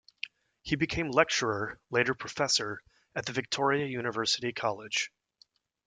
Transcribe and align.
He 0.63 0.75
became 0.75 1.11
lecturer, 1.11 1.79
later 1.91 2.15
professor, 2.15 2.81
at 3.13 3.27
the 3.27 3.33
Victoria 3.33 3.85
University 3.85 4.51
College. 4.51 5.11